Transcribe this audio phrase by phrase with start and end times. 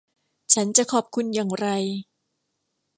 [0.53, 1.67] ฉันจะขอบคุณอย่างไร